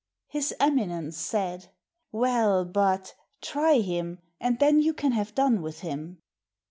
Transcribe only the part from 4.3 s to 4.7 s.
and